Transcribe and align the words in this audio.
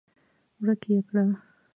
ورک 0.61 0.83
يې 0.91 0.99
کړه! 1.07 1.25